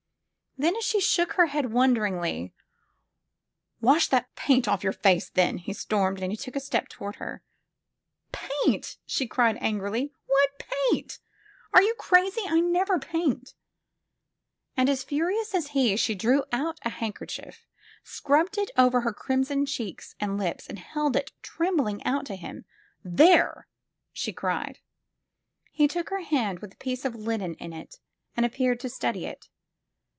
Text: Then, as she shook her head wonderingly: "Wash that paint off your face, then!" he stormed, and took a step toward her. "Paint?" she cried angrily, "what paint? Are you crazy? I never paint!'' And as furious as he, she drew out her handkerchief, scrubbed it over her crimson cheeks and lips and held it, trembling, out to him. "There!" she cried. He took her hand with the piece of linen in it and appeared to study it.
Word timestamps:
Then, 0.57 0.75
as 0.75 0.83
she 0.83 0.99
shook 0.99 1.33
her 1.33 1.47
head 1.47 1.71
wonderingly: 1.71 2.53
"Wash 3.79 4.07
that 4.09 4.35
paint 4.35 4.67
off 4.67 4.83
your 4.83 4.91
face, 4.93 5.27
then!" 5.29 5.57
he 5.57 5.71
stormed, 5.73 6.21
and 6.21 6.37
took 6.37 6.57
a 6.57 6.59
step 6.59 6.89
toward 6.89 7.15
her. 7.15 7.41
"Paint?" 8.33 8.97
she 9.07 9.25
cried 9.25 9.57
angrily, 9.61 10.11
"what 10.27 10.59
paint? 10.59 11.19
Are 11.73 11.81
you 11.81 11.95
crazy? 11.95 12.41
I 12.45 12.59
never 12.59 12.99
paint!'' 12.99 13.55
And 14.77 14.89
as 14.89 15.05
furious 15.05 15.55
as 15.55 15.69
he, 15.69 15.95
she 15.95 16.13
drew 16.15 16.43
out 16.51 16.79
her 16.83 16.89
handkerchief, 16.91 17.65
scrubbed 18.03 18.57
it 18.57 18.71
over 18.77 19.01
her 19.01 19.13
crimson 19.13 19.65
cheeks 19.65 20.15
and 20.19 20.37
lips 20.37 20.67
and 20.67 20.77
held 20.79 21.15
it, 21.15 21.31
trembling, 21.41 22.03
out 22.03 22.25
to 22.25 22.35
him. 22.35 22.65
"There!" 23.05 23.67
she 24.11 24.33
cried. 24.33 24.79
He 25.71 25.87
took 25.87 26.09
her 26.09 26.21
hand 26.21 26.59
with 26.59 26.71
the 26.71 26.77
piece 26.77 27.05
of 27.05 27.15
linen 27.15 27.53
in 27.55 27.71
it 27.71 27.95
and 28.35 28.45
appeared 28.45 28.81
to 28.81 28.89
study 28.89 29.25
it. 29.25 29.47